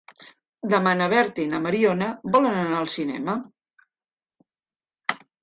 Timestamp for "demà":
0.69-0.93